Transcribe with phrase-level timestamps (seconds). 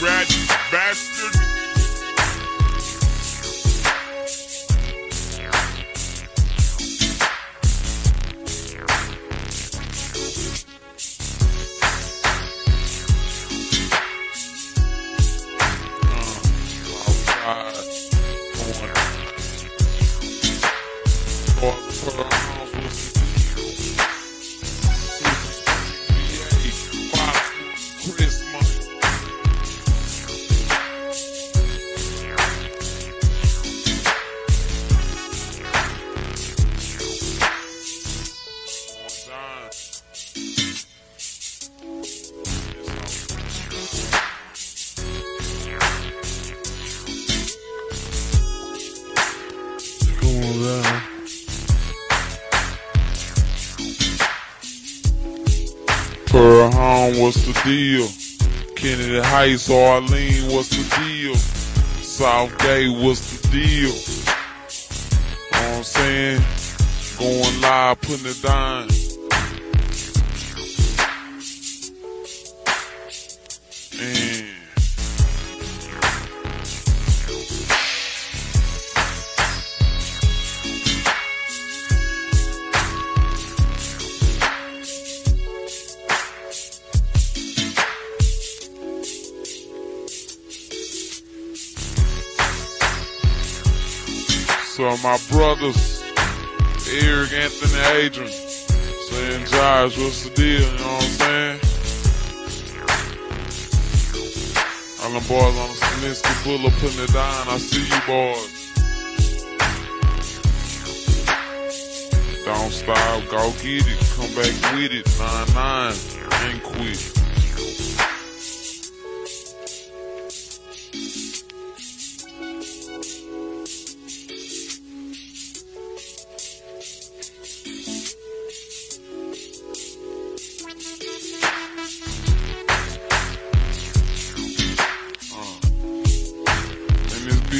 [0.00, 1.39] bastard.
[56.32, 58.06] Erhan, what's the deal?
[58.76, 61.34] Kennedy Heights, Arlene, what's the deal?
[62.00, 63.90] Southgate, what's the deal?
[63.90, 66.42] You know what I'm saying?
[67.18, 68.89] Going live, putting it down.
[94.70, 96.00] So my brothers,
[96.88, 100.60] Eric, Anthony, Adrian, saying, Josh, what's the deal?
[100.60, 101.60] You know what I'm saying?
[105.02, 107.48] All them boys on the Sninsky pull up putting it down.
[107.48, 108.48] I see you boys.
[112.44, 115.04] Don't stop, go get it, come back with it.
[115.18, 115.94] Nine nine,
[116.48, 117.19] ain't quit.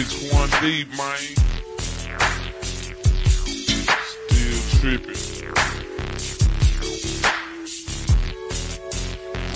[0.00, 1.18] It's one deep, man.
[4.28, 5.18] Still tripping.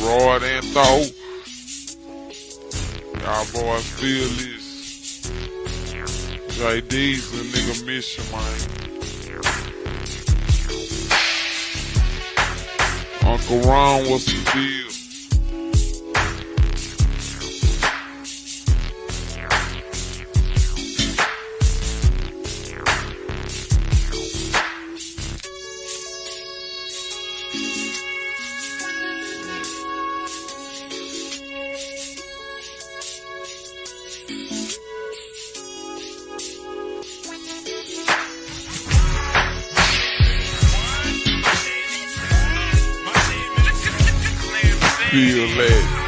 [0.05, 1.07] Rod and Tho,
[3.21, 4.67] Y'all boys feel this.
[6.59, 8.59] JD's a nigga mission, man.
[13.33, 14.82] Uncle Ron was the deal.
[45.13, 46.02] feel that.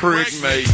[0.00, 0.64] prick me.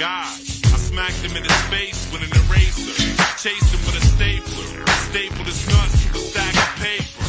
[0.00, 0.32] God.
[0.72, 2.96] I smacked him in his face with an eraser.
[3.36, 4.86] Chased him with a stapler.
[5.12, 7.20] Stapled his nuts to a stack of paper.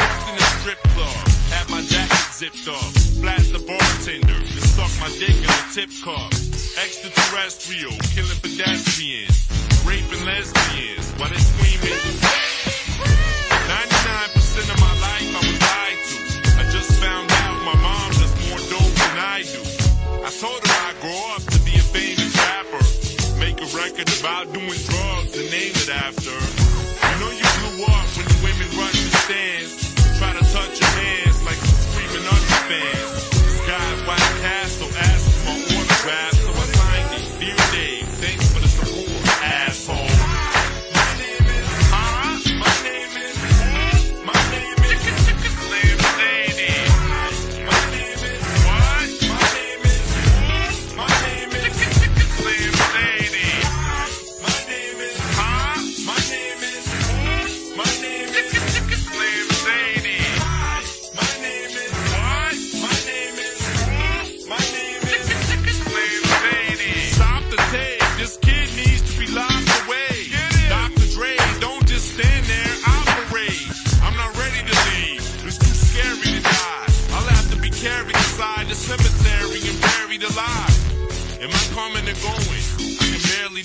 [0.00, 1.12] Worked in the strip club.
[1.52, 3.20] Had my jacket zipped off.
[3.20, 4.32] Blast the bartender.
[4.32, 6.32] And suck my dick in a tip cup.
[6.80, 7.92] Extraterrestrial.
[8.16, 9.35] Killing pedestrians.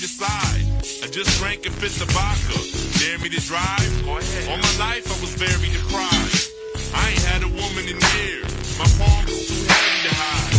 [0.01, 0.65] decide.
[1.05, 2.57] I just drank and fit the vodka.
[2.97, 3.85] Dare me to drive?
[4.03, 4.49] Go ahead.
[4.49, 6.49] All my life I was very deprived.
[6.97, 8.49] I ain't had a woman in years.
[8.81, 10.57] My palms was too heavy to hide.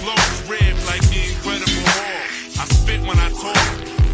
[0.00, 2.24] Clothes red like the Incredible Hulk.
[2.56, 3.64] I spit when I talk.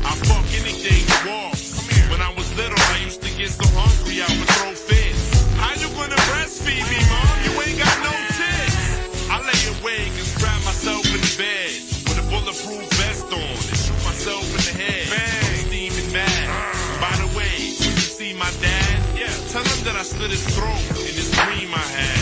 [0.03, 1.55] I fuck anything to walk.
[2.11, 3.86] When I was little, I used to get so hard.
[20.19, 22.16] to this throne in this dream I had.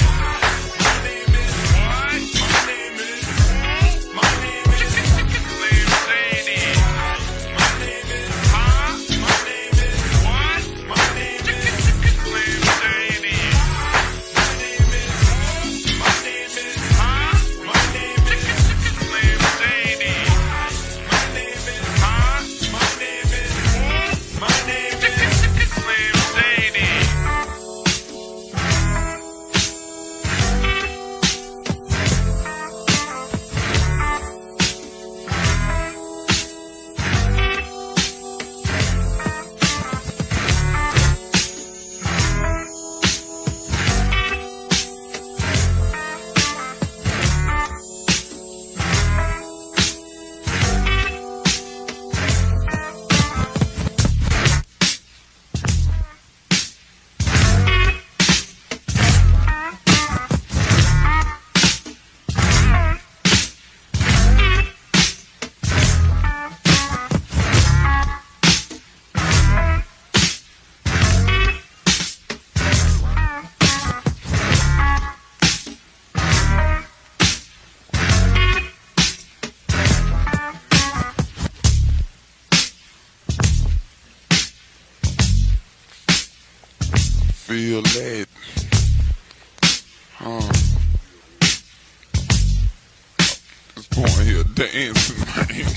[93.96, 95.74] on here dancing, man.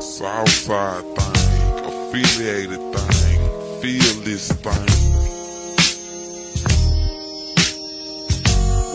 [0.00, 3.25] Southside thing, affiliated thing
[3.80, 4.86] feel this thing.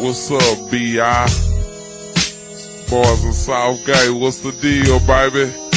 [0.04, 1.26] What's up, B.I.?
[2.90, 5.71] Boys in Southgate, what's the deal, baby?